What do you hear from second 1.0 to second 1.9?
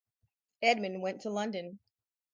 went to London.